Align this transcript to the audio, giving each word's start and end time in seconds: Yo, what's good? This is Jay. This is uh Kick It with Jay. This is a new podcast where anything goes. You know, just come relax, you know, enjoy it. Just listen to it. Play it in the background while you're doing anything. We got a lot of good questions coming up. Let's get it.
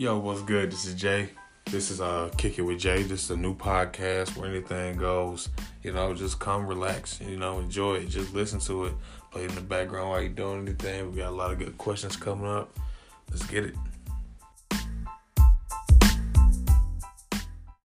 Yo, 0.00 0.16
what's 0.16 0.40
good? 0.40 0.72
This 0.72 0.86
is 0.86 0.94
Jay. 0.94 1.28
This 1.66 1.90
is 1.90 2.00
uh 2.00 2.30
Kick 2.38 2.58
It 2.58 2.62
with 2.62 2.78
Jay. 2.78 3.02
This 3.02 3.24
is 3.24 3.32
a 3.32 3.36
new 3.36 3.54
podcast 3.54 4.34
where 4.34 4.48
anything 4.48 4.96
goes. 4.96 5.50
You 5.82 5.92
know, 5.92 6.14
just 6.14 6.40
come 6.40 6.66
relax, 6.66 7.20
you 7.20 7.36
know, 7.36 7.58
enjoy 7.58 7.96
it. 7.96 8.08
Just 8.08 8.32
listen 8.32 8.60
to 8.60 8.86
it. 8.86 8.94
Play 9.30 9.44
it 9.44 9.50
in 9.50 9.56
the 9.56 9.60
background 9.60 10.08
while 10.08 10.20
you're 10.22 10.30
doing 10.30 10.62
anything. 10.62 11.10
We 11.10 11.18
got 11.18 11.28
a 11.28 11.36
lot 11.36 11.52
of 11.52 11.58
good 11.58 11.76
questions 11.76 12.16
coming 12.16 12.46
up. 12.46 12.74
Let's 13.28 13.44
get 13.44 13.66
it. 13.66 13.74